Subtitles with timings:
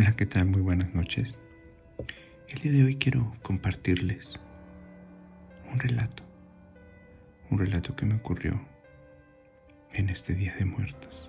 [0.00, 0.46] Hola, ¿qué tal?
[0.46, 1.40] Muy buenas noches.
[2.50, 4.38] El día de hoy quiero compartirles
[5.72, 6.22] un relato,
[7.50, 8.64] un relato que me ocurrió
[9.92, 11.28] en este Día de Muertos,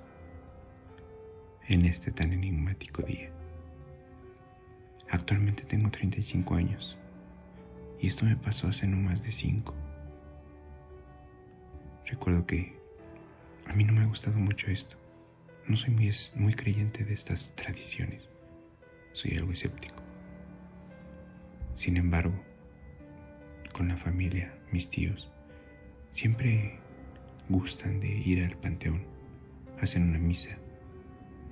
[1.68, 3.32] en este tan enigmático día.
[5.10, 6.96] Actualmente tengo 35 años
[8.00, 9.74] y esto me pasó hace no más de 5.
[12.06, 12.78] Recuerdo que
[13.66, 14.96] a mí no me ha gustado mucho esto.
[15.68, 18.30] No soy muy, muy creyente de estas tradiciones
[19.20, 20.02] soy algo escéptico.
[21.76, 22.34] Sin embargo,
[23.74, 25.30] con la familia, mis tíos,
[26.12, 26.80] siempre
[27.50, 29.04] gustan de ir al panteón,
[29.82, 30.58] hacen una misa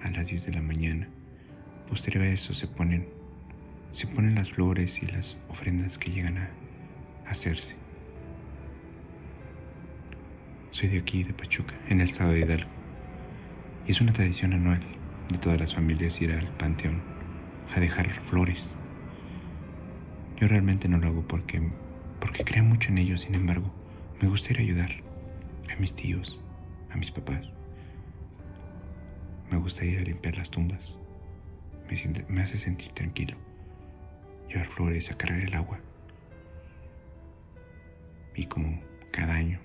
[0.02, 1.10] a las 10 de la mañana.
[1.90, 3.10] Posterior a eso se ponen,
[3.90, 6.50] se ponen las flores y las ofrendas que llegan a
[7.26, 7.76] hacerse.
[10.72, 12.70] Soy de aquí, de Pachuca, en el estado de Hidalgo.
[13.86, 14.80] Y es una tradición anual
[15.30, 17.17] de todas las familias ir al panteón
[17.76, 18.76] a dejar flores.
[20.38, 21.62] Yo realmente no lo hago porque,
[22.20, 23.74] porque creo mucho en ellos, sin embargo,
[24.22, 24.90] me gustaría ayudar
[25.72, 26.40] a mis tíos,
[26.92, 27.56] a mis papás.
[29.52, 30.98] Me gusta ir a limpiar las tumbas.
[32.28, 33.38] Me, hace sentir tranquilo.
[34.50, 35.80] Llevar flores, a cargar el agua.
[38.36, 38.80] Y como
[39.12, 39.60] cada año,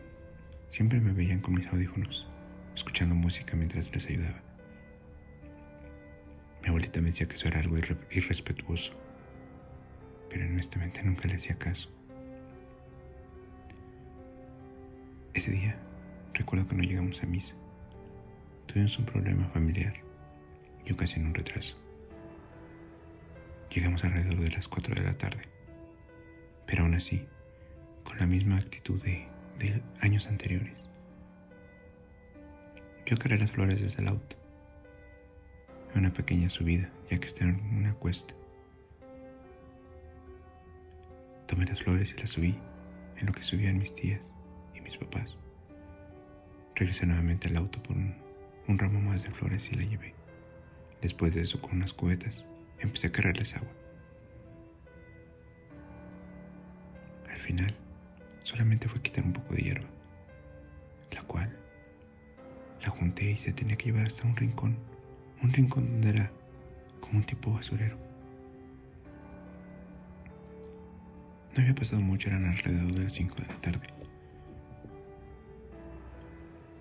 [0.70, 2.26] siempre me veían con mis audífonos,
[2.74, 4.40] escuchando música mientras les ayudaba.
[6.62, 8.92] Mi abuelita me decía que eso era algo irrespetuoso,
[10.30, 11.90] pero honestamente nunca le hacía caso.
[15.34, 15.76] Ese día,
[16.34, 17.56] recuerdo que no llegamos a misa.
[18.66, 19.94] Tuvimos un problema familiar
[20.86, 21.76] y ocasionó un retraso.
[23.74, 25.42] Llegamos alrededor de las 4 de la tarde,
[26.66, 27.26] pero aún así,
[28.04, 29.26] con la misma actitud de,
[30.00, 30.88] años anteriores.
[33.06, 34.41] Yo cargué las flores desde el auto
[35.94, 38.34] una pequeña subida, ya que está en una cuesta.
[41.46, 42.56] Tomé las flores y las subí,
[43.18, 44.32] en lo que subían mis tías
[44.74, 45.36] y mis papás.
[46.74, 50.14] Regresé nuevamente al auto por un, ramo más de flores y la llevé.
[51.02, 52.44] Después de eso, con unas cubetas,
[52.78, 53.68] empecé a cargarles agua.
[57.28, 57.74] Al final,
[58.44, 59.88] solamente fue quitar un poco de hierba,
[61.10, 61.54] la cual
[62.80, 64.76] la junté y se tenía que llevar hasta un rincón
[65.42, 66.30] un rincón donde era
[67.00, 67.96] como un tipo basurero.
[71.56, 73.86] No había pasado mucho, eran alrededor de las 5 de la tarde.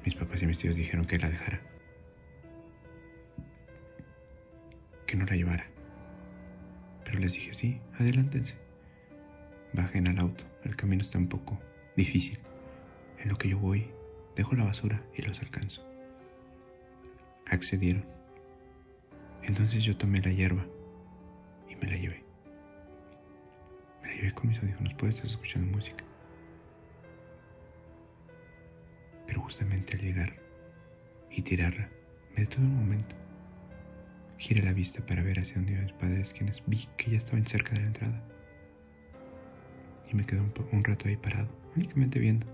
[0.05, 1.61] Mis papás y mis tíos dijeron que la dejara.
[5.05, 5.65] Que no la llevara.
[7.03, 8.55] Pero les dije, sí, adelántense.
[9.73, 11.59] Bajen al auto, el camino está un poco
[11.97, 12.39] difícil.
[13.19, 13.91] En lo que yo voy,
[14.35, 15.85] dejo la basura y los alcanzo.
[17.45, 18.20] Accedieron.
[19.43, 20.65] Entonces yo tomé la hierba
[21.67, 22.23] y me la llevé.
[24.01, 26.03] Me la llevé con mis audífonos, puedes estar escuchando música.
[29.25, 30.33] Pero justamente al llegar
[31.29, 31.89] y tirarla,
[32.35, 33.15] me detuve un momento.
[34.37, 37.45] Giré la vista para ver hacia dónde iban mis padres, quienes vi que ya estaban
[37.45, 38.23] cerca de la entrada.
[40.11, 42.45] Y me quedé un, un rato ahí parado, únicamente viendo,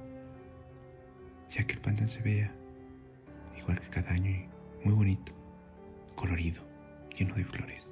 [1.51, 2.53] ya que el pantano se veía
[3.57, 4.47] igual que cada año y
[4.83, 5.33] muy bonito,
[6.15, 6.66] colorido
[7.17, 7.91] lleno de flores.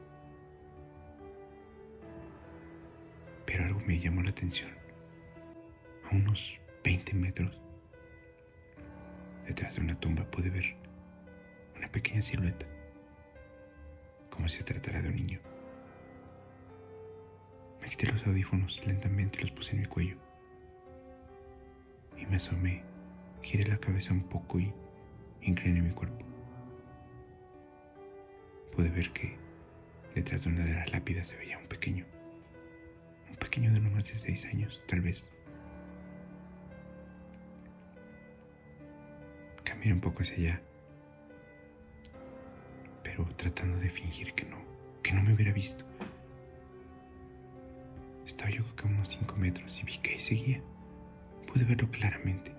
[3.45, 4.71] Pero algo me llamó la atención.
[6.09, 7.59] A unos 20 metros,
[9.47, 10.75] detrás de una tumba, pude ver
[11.75, 12.65] una pequeña silueta,
[14.29, 15.39] como si se tratara de un niño.
[17.81, 20.17] Me quité los audífonos lentamente y los puse en mi cuello.
[22.17, 22.83] Y me asomé,
[23.41, 24.71] giré la cabeza un poco y
[25.41, 26.34] incliné mi cuerpo
[28.75, 29.37] pude ver que
[30.13, 32.05] detrás de una de las lápidas se veía un pequeño,
[33.29, 35.33] un pequeño de no más de seis años, tal vez.
[39.63, 40.61] Caminé un poco hacia allá,
[43.03, 44.57] pero tratando de fingir que no,
[45.01, 45.85] que no me hubiera visto.
[48.25, 50.61] Estaba yo a unos cinco metros y vi que seguía.
[51.47, 52.51] Pude verlo claramente.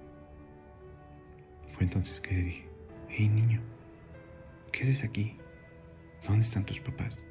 [1.75, 2.69] Fue entonces que le dije,
[3.11, 3.61] hey niño,
[4.73, 5.37] ¿qué haces aquí?
[6.27, 7.25] ¿Dónde están tus papás?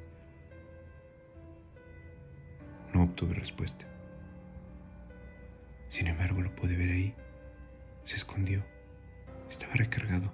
[2.94, 3.84] No obtuve respuesta.
[5.90, 7.14] Sin embargo, lo pude ver ahí.
[8.04, 8.64] Se escondió.
[9.50, 10.32] Estaba recargado,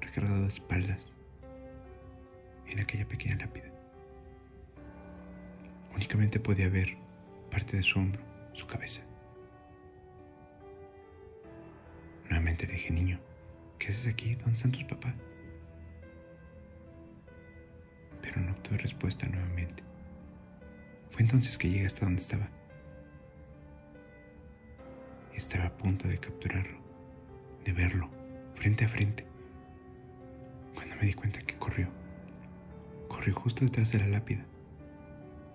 [0.00, 1.12] recargado de espaldas
[2.66, 3.70] en aquella pequeña lápida.
[5.94, 6.96] Únicamente podía ver
[7.50, 8.20] parte de su hombro,
[8.54, 9.06] su cabeza.
[12.24, 13.20] Nuevamente le dije, niño,
[13.78, 14.34] ¿qué haces aquí?
[14.34, 15.14] ¿Dónde están tus papás?
[18.68, 19.82] Obtuve respuesta nuevamente.
[21.10, 22.48] Fue entonces que llegué hasta donde estaba.
[25.34, 26.78] Estaba a punto de capturarlo,
[27.64, 28.08] de verlo,
[28.56, 29.24] frente a frente,
[30.74, 31.88] cuando me di cuenta que corrió.
[33.08, 34.44] Corrió justo detrás de la lápida.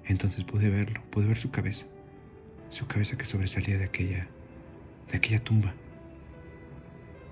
[0.05, 1.85] Entonces pude verlo, pude ver su cabeza,
[2.69, 4.27] su cabeza que sobresalía de aquella,
[5.11, 5.73] de aquella tumba.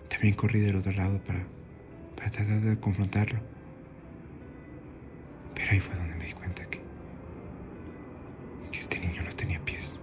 [0.10, 1.45] También corrí del otro lado para,
[2.16, 3.39] para tratar de confrontarlo.
[5.71, 6.81] Ahí fue donde me di cuenta que,
[8.73, 10.01] que este niño no tenía pies.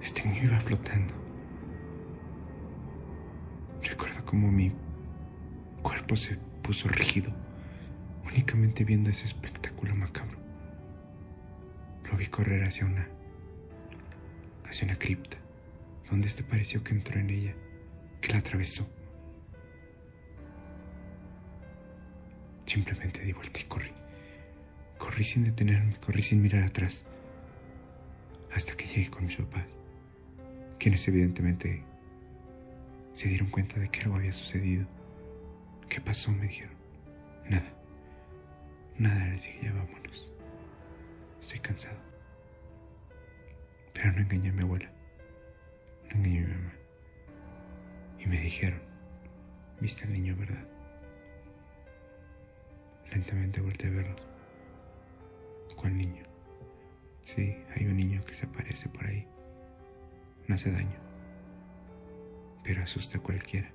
[0.00, 1.12] Este niño iba flotando.
[3.82, 4.72] Recuerdo cómo mi
[5.82, 7.32] cuerpo se puso rígido,
[8.24, 10.38] únicamente viendo ese espectáculo macabro.
[12.08, 13.08] Lo vi correr hacia una,
[14.64, 15.38] hacia una cripta,
[16.08, 17.54] donde este pareció que entró en ella,
[18.20, 18.88] que la atravesó.
[22.64, 24.03] Simplemente di vuelta y corrí.
[24.98, 27.08] Corrí sin detenerme, corrí sin mirar atrás,
[28.54, 29.66] hasta que llegué con mis papás,
[30.78, 31.82] quienes evidentemente
[33.14, 34.86] se dieron cuenta de que algo había sucedido.
[35.88, 36.32] ¿Qué pasó?
[36.32, 36.74] me dijeron.
[37.48, 37.72] Nada.
[38.98, 40.32] Nada, les dije, ya vámonos.
[41.40, 41.98] Estoy cansado.
[43.92, 44.90] Pero no engañé a mi abuela.
[46.10, 46.72] No engañé a mi mamá.
[48.18, 48.80] Y me dijeron,
[49.80, 50.64] ¿viste al niño, verdad?
[53.12, 54.33] Lentamente volteé a verlos.
[55.76, 56.24] ¿Cuál niño?
[57.24, 59.26] Sí, hay un niño que se aparece por ahí.
[60.46, 60.98] No hace daño.
[62.62, 63.70] Pero asusta a cualquiera.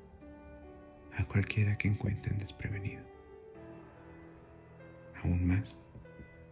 [1.18, 3.04] A cualquiera que encuentren desprevenido.
[5.24, 5.88] Aún más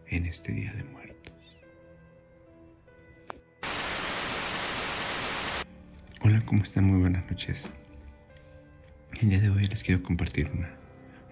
[0.08, 1.34] en este Día de Muertos.
[6.20, 6.84] Hola, ¿cómo están?
[6.84, 7.70] Muy buenas noches.
[9.20, 10.70] El día de hoy les quiero compartir una,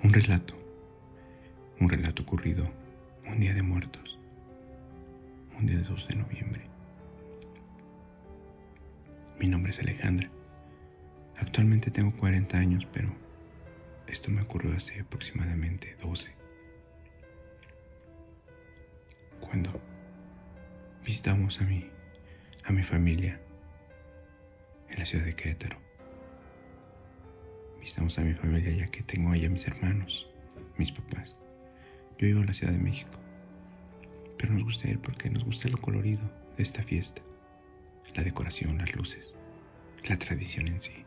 [0.02, 0.54] un relato.
[1.78, 2.70] Un relato ocurrido
[3.26, 4.18] un Día de Muertos.
[5.58, 6.62] Un día 2 de noviembre.
[9.38, 10.30] Mi nombre es Alejandra.
[11.38, 13.10] Actualmente tengo 40 años, pero
[14.06, 16.34] esto me ocurrió hace aproximadamente 12.
[19.40, 19.80] Cuando
[21.04, 21.90] visitamos a mi,
[22.64, 23.40] a mi familia
[24.90, 25.78] en la ciudad de Querétaro.
[27.80, 30.28] Visitamos a mi familia ya que tengo allá mis hermanos,
[30.76, 31.38] mis papás.
[32.18, 33.18] Yo vivo en la Ciudad de México,
[34.38, 36.22] pero nos gusta ir porque nos gusta lo colorido
[36.56, 37.20] de esta fiesta,
[38.14, 39.34] la decoración, las luces,
[40.08, 41.04] la tradición en sí.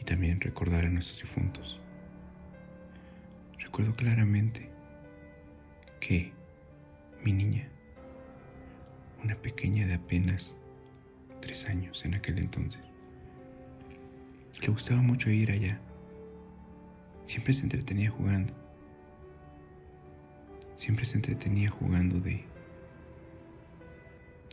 [0.00, 1.78] Y también recordar a nuestros difuntos.
[3.58, 4.70] Recuerdo claramente
[6.00, 6.32] que
[7.22, 7.68] mi niña,
[9.22, 10.58] una pequeña de apenas
[11.42, 12.90] tres años en aquel entonces,
[14.62, 15.78] le gustaba mucho ir allá
[17.26, 18.52] Siempre se entretenía jugando.
[20.74, 22.44] Siempre se entretenía jugando de,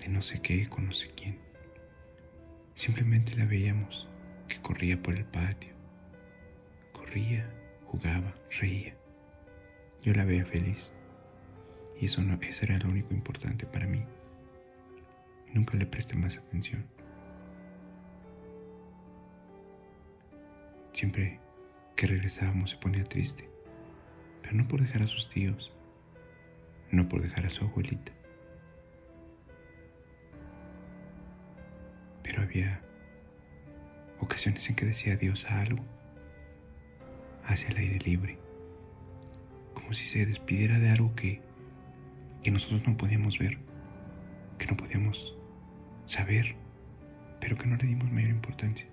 [0.01, 1.37] de no sé qué con no sé quién.
[2.75, 4.07] Simplemente la veíamos
[4.47, 5.71] que corría por el patio.
[6.93, 7.49] Corría,
[7.85, 8.95] jugaba, reía.
[10.01, 10.93] Yo la veía feliz.
[11.99, 14.03] Y eso, no, eso era lo único importante para mí.
[15.53, 16.85] Nunca le presté más atención.
[20.93, 21.39] Siempre
[22.01, 23.47] que regresábamos se ponía triste,
[24.41, 25.71] pero no por dejar a sus tíos,
[26.89, 28.11] no por dejar a su abuelita.
[32.23, 32.81] Pero había
[34.19, 35.83] ocasiones en que decía adiós a algo,
[37.45, 38.39] hacia el aire libre,
[39.75, 41.39] como si se despidiera de algo que,
[42.41, 43.59] que nosotros no podíamos ver,
[44.57, 45.37] que no podíamos
[46.07, 46.55] saber,
[47.39, 48.87] pero que no le dimos mayor importancia.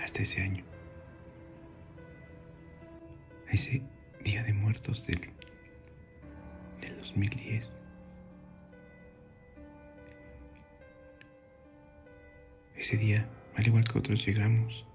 [0.00, 0.64] Hasta ese año
[3.50, 3.82] ese
[4.24, 5.20] Día de Muertos del,
[6.80, 7.68] del 2010.
[12.76, 14.86] Ese día, al igual que otros, llegamos.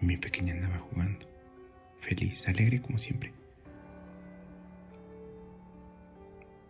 [0.00, 1.26] Mi pequeña andaba jugando,
[2.00, 3.32] feliz, alegre como siempre.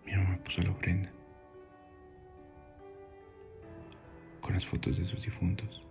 [0.04, 1.10] Mi mamá puso la ofrenda
[4.42, 5.82] con las fotos de sus difuntos.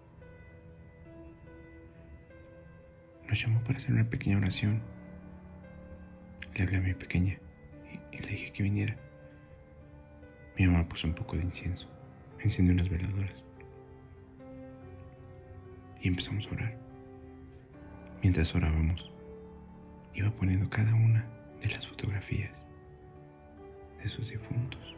[3.31, 4.81] Nos llamó para hacer una pequeña oración.
[6.53, 7.39] Le hablé a mi pequeña
[8.11, 8.97] y, le dije que viniera.
[10.57, 11.87] Mi mamá puso un poco de incienso,
[12.39, 13.31] encendió unas veladoras
[16.01, 16.77] y empezamos a orar.
[18.21, 19.09] Mientras orábamos,
[20.13, 21.25] iba poniendo cada una
[21.61, 22.65] de las fotografías
[24.03, 24.93] de sus difuntos.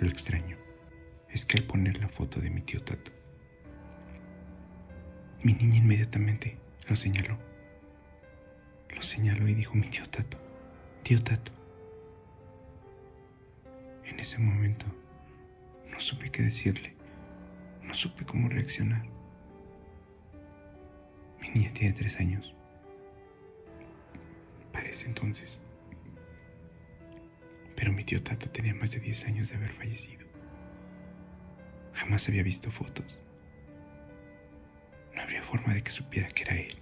[0.00, 0.56] Lo extraño
[1.28, 3.12] es que al poner la foto de mi tío Tato,
[5.44, 6.56] Mi niña inmediatamente
[6.88, 7.36] lo señaló.
[8.96, 10.38] Lo señaló y dijo, mi tío Tato,
[11.02, 11.52] tío Tato.
[14.06, 14.86] En ese momento
[15.90, 16.94] no supe qué decirle,
[17.82, 19.04] no supe cómo reaccionar.
[21.42, 22.54] Mi niña tiene tres años.
[24.72, 25.60] Parece entonces.
[27.76, 30.26] Pero mi tío Tato tenía más de diez años de haber fallecido.
[31.92, 33.20] Jamás había visto fotos.
[35.54, 36.74] Forma de que supiera que era él.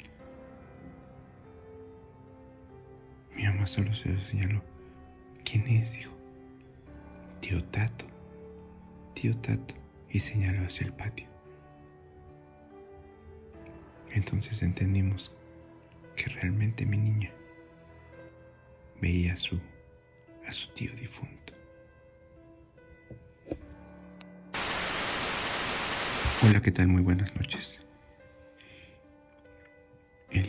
[3.37, 4.63] Mi mamá solo se lo señaló.
[5.45, 5.93] ¿Quién es?
[5.93, 6.11] dijo.
[7.43, 8.07] Tío Tato.
[9.13, 9.75] Tío Tato.
[10.09, 11.27] Y señaló hacia el patio.
[14.11, 15.39] Entonces entendimos
[16.17, 17.31] que realmente mi niña
[19.03, 19.61] veía a su,
[20.49, 21.53] a su tío difunto.
[26.43, 26.89] Hola, ¿qué tal?
[26.89, 27.82] Muy buenas noches.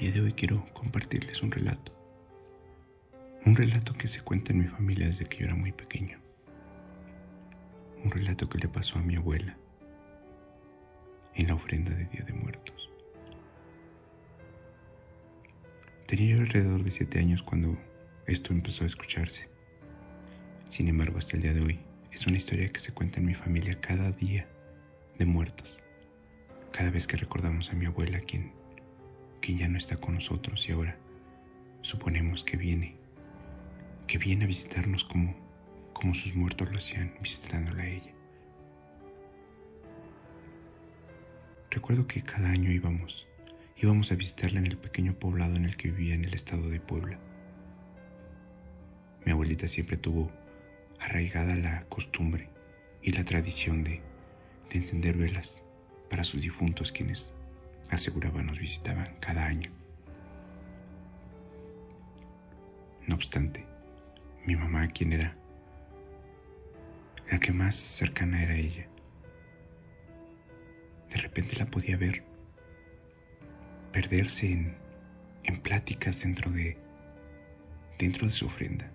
[0.03, 1.93] Día de hoy quiero compartirles un relato.
[3.45, 6.19] Un relato que se cuenta en mi familia desde que yo era muy pequeño.
[8.03, 9.55] Un relato que le pasó a mi abuela
[11.35, 12.89] en la ofrenda de Día de Muertos.
[16.05, 17.77] Tenía yo alrededor de siete años cuando
[18.27, 19.47] esto empezó a escucharse.
[20.67, 21.79] Sin embargo, hasta el día de hoy
[22.11, 24.49] es una historia que se cuenta en mi familia cada día
[25.17, 25.77] de muertos.
[26.73, 28.62] Cada vez que recordamos a mi abuela, quien
[29.43, 30.97] que ya no está con nosotros y ahora
[31.81, 32.95] suponemos que viene,
[34.07, 35.35] que viene a visitarnos como,
[35.91, 38.13] como sus muertos lo hacían visitándola a ella.
[41.71, 43.27] Recuerdo que cada año íbamos,
[43.75, 46.79] íbamos a visitarla en el pequeño poblado en el que vivía en el estado de
[46.79, 47.19] Puebla.
[49.25, 50.31] Mi abuelita siempre tuvo
[51.01, 52.47] arraigada la costumbre
[53.01, 54.01] y la tradición de
[54.71, 55.65] encender velas
[56.09, 57.33] para sus difuntos quienes
[57.95, 59.69] aseguraba nos visitaban cada año.
[63.07, 63.65] No obstante,
[64.45, 65.35] mi mamá, quien era
[67.31, 68.87] la que más cercana era ella,
[71.09, 72.23] de repente la podía ver
[73.91, 74.75] perderse en,
[75.43, 76.77] en pláticas dentro de
[77.99, 78.91] dentro de su ofrenda.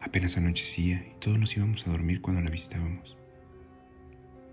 [0.00, 3.16] Apenas anochecía y todos nos íbamos a dormir cuando la visitábamos.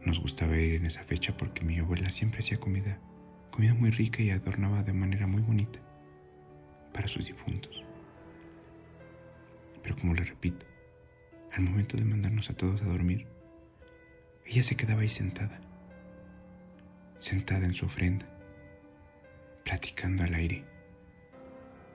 [0.06, 3.00] Nos gustaba ir en esa fecha porque mi abuela siempre hacía comida,
[3.50, 5.80] comida muy rica y adornaba de manera muy bonita
[6.94, 7.84] para sus difuntos.
[9.82, 10.68] Pero como le repito,
[11.54, 13.26] al momento de mandarnos a todos a dormir,
[14.46, 15.60] ella se quedaba ahí sentada,
[17.18, 18.28] sentada en su ofrenda,
[19.64, 20.64] platicando al aire,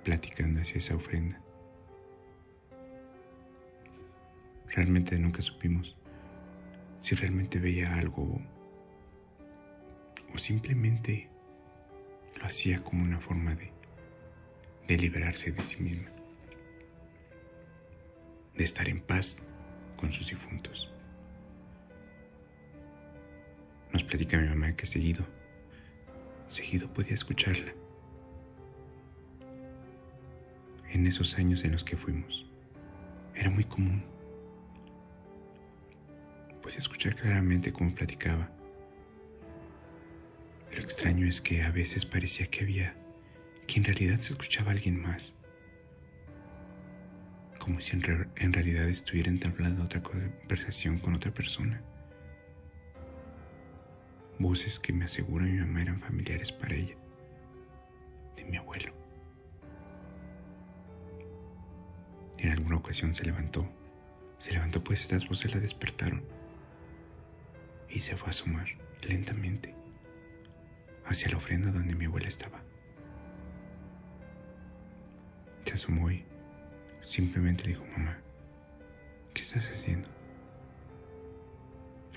[0.03, 1.41] platicando hacia esa ofrenda.
[4.67, 5.97] Realmente nunca supimos
[7.01, 8.41] si realmente veía algo
[10.33, 11.29] o simplemente
[12.39, 13.73] lo hacía como una forma de,
[14.87, 16.11] de liberarse de sí misma,
[18.55, 19.43] de estar en paz
[19.97, 20.93] con sus difuntos.
[23.93, 25.27] Nos platica mi mamá que seguido,
[26.47, 27.73] seguido podía escucharla.
[30.91, 32.47] En esos años en los que fuimos,
[33.35, 34.05] era muy común
[36.71, 38.49] Podía escuchar claramente cómo platicaba.
[40.73, 42.95] Lo extraño es que a veces parecía que había,
[43.67, 45.35] que en realidad se escuchaba a alguien más.
[47.59, 51.83] Como si en, realidad estuviera entablando otra conversación con otra persona.
[54.39, 56.95] Voces que me asegura mi mamá eran familiares para ella,
[58.37, 58.93] de mi abuelo.
[62.39, 63.69] En alguna ocasión se levantó,
[64.39, 66.39] se levantó pues estas voces la despertaron
[67.91, 68.67] y se fue a asomar
[69.09, 69.75] lentamente
[71.05, 72.63] hacia la ofrenda donde mi abuela estaba.
[75.65, 76.25] Se asomó y
[77.07, 78.19] simplemente dijo, mamá,
[79.35, 80.09] ¿qué estás haciendo?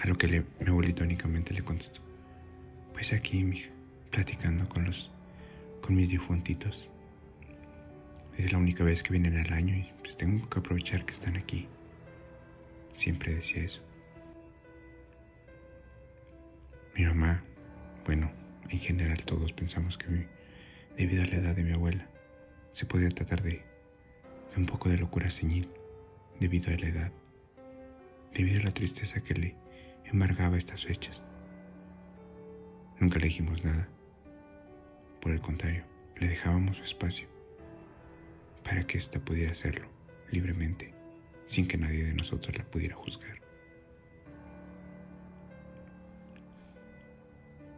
[0.01, 2.01] A lo que le, mi abuelito únicamente le contestó,
[2.94, 3.70] pues aquí, mija,
[4.12, 5.10] platicando con los,
[5.82, 6.89] con mis difuntitos.
[8.38, 11.38] Es la única vez que vienen al año y pues tengo que aprovechar que están
[11.38, 11.68] aquí.
[12.94, 13.82] Siempre decía eso.
[16.95, 17.43] Mi mamá,
[18.05, 18.31] bueno,
[18.69, 20.27] en general todos pensamos que
[20.95, 22.07] debido a la edad de mi abuela,
[22.71, 23.63] se podía tratar de,
[24.55, 25.67] un poco de locura ceñil
[26.39, 27.12] debido a la edad,
[28.33, 29.55] debido a la tristeza que le
[30.05, 31.23] embargaba estas fechas.
[33.00, 33.88] Nunca le dijimos nada.
[35.19, 35.83] Por el contrario,
[36.17, 37.27] le dejábamos su espacio
[38.63, 39.88] para que ésta pudiera hacerlo
[40.31, 40.93] libremente,
[41.47, 43.42] sin que nadie de nosotros la pudiera juzgar.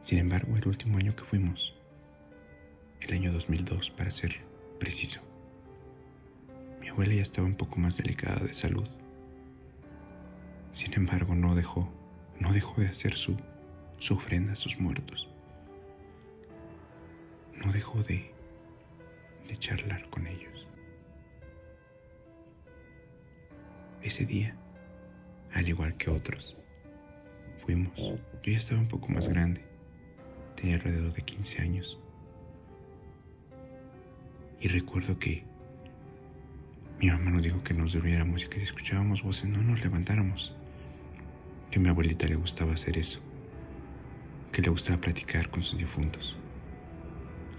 [0.06, 1.74] Sin embargo, el último año que fuimos,
[3.02, 4.36] el año 2002 para ser
[4.80, 5.20] preciso,
[6.80, 8.88] mi abuela ya estaba un poco más delicada de salud.
[10.74, 11.92] Sin embargo, no dejó,
[12.40, 13.36] no dejó de hacer su,
[13.98, 15.28] su ofrenda a sus muertos.
[17.56, 18.32] No dejó de,
[19.48, 20.68] de charlar con ellos.
[24.04, 24.56] Ese día,
[25.52, 26.56] al igual que otros,
[27.66, 27.98] fuimos.
[27.98, 29.75] Yo ya estaba un poco más grande.
[30.65, 32.00] Tenía alrededor de 15 años.
[34.60, 35.43] Y recuerdo que
[37.00, 40.55] mi mamá nos dijo que nos durmiéramos y que si escuchábamos voces no nos levantáramos.
[41.69, 43.22] Que a mi abuelita le gustaba hacer eso.
[44.51, 46.36] Que le gustaba platicar con sus difuntos.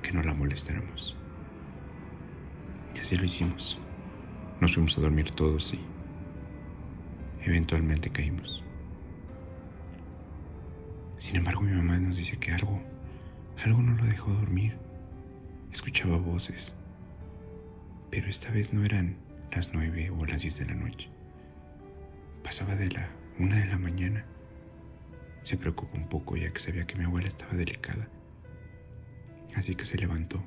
[0.02, 1.14] Que no la molestáramos.
[2.92, 3.78] Y así lo hicimos.
[4.60, 5.80] Nos fuimos a dormir todos y
[7.48, 8.64] eventualmente caímos.
[11.18, 12.95] Sin embargo, mi mamá nos dice que algo,
[13.64, 14.76] algo no lo dejó dormir.
[15.72, 16.72] Escuchaba voces,
[18.10, 19.16] pero esta vez no eran
[19.52, 21.08] las nueve o las diez de la noche.
[22.42, 23.08] Pasaba de la
[23.38, 24.24] una de la mañana.
[25.42, 28.08] Se preocupó un poco ya que sabía que mi abuela estaba delicada.
[29.54, 30.42] Así que se levantó.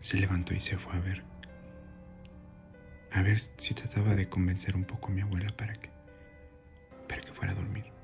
[0.00, 1.24] Se levantó y se fue a ver.
[3.12, 5.90] A ver si trataba de convencer un poco a mi abuela para que
[7.08, 7.97] para que fuera a dormir.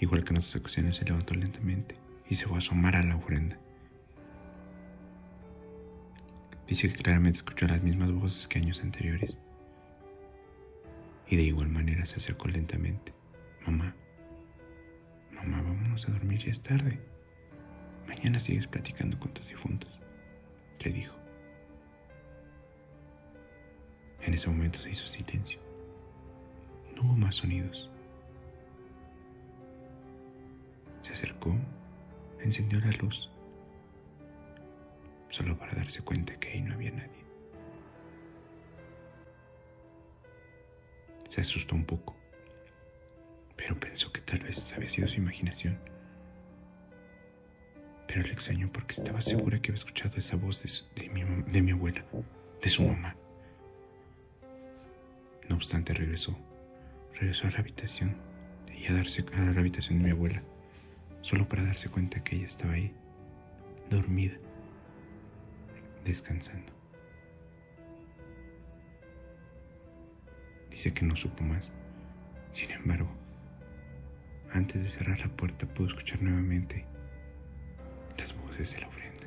[0.00, 1.96] Igual que en otras ocasiones se levantó lentamente
[2.28, 3.58] y se fue a asomar a la ofrenda.
[6.66, 9.36] Dice que claramente escuchó las mismas voces que años anteriores.
[11.28, 13.12] Y de igual manera se acercó lentamente.
[13.64, 13.94] Mamá,
[15.32, 16.98] mamá, vámonos a dormir, ya es tarde.
[18.06, 19.90] Mañana sigues platicando con tus difuntos,
[20.80, 21.14] le dijo.
[24.22, 25.60] En ese momento se hizo silencio.
[26.94, 27.90] No hubo más sonidos.
[31.06, 31.54] Se acercó,
[32.40, 33.30] encendió la luz,
[35.30, 37.24] solo para darse cuenta que ahí no había nadie.
[41.28, 42.16] Se asustó un poco,
[43.54, 45.78] pero pensó que tal vez había sido su imaginación.
[48.08, 50.64] Pero le extrañó porque estaba segura que había escuchado esa voz
[50.96, 52.04] de, mi, de mi abuela,
[52.60, 53.14] de su mamá.
[55.48, 56.36] No obstante, regresó.
[57.14, 58.16] Regresó a la habitación
[58.76, 60.42] y a darse a la habitación de mi abuela
[61.26, 62.92] solo para darse cuenta que ella estaba ahí,
[63.90, 64.36] dormida,
[66.04, 66.72] descansando.
[70.70, 71.68] Dice que no supo más.
[72.52, 73.08] Sin embargo,
[74.52, 76.86] antes de cerrar la puerta pudo escuchar nuevamente
[78.16, 79.26] las voces de la ofrenda.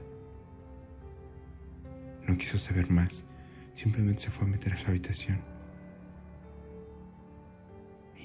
[2.25, 3.29] No quiso saber más,
[3.73, 5.41] simplemente se fue a meter a su habitación.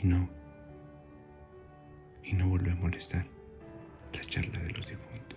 [0.00, 0.28] Y no,
[2.22, 3.33] y no volvió a molestar
[4.34, 5.33] charla de los difuntos.